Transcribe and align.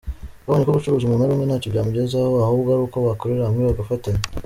Twabonye 0.41 0.63
ko 0.65 0.71
gucuruza 0.77 1.03
umuntu 1.05 1.23
ari 1.23 1.33
umwe 1.33 1.45
ntacyo 1.47 1.67
byamugezaho, 1.73 2.31
ahubwo 2.45 2.69
ari 2.73 2.81
uko 2.87 2.97
bakorera 3.07 3.47
hamwe, 3.47 3.61
bagafatanya. 3.69 4.21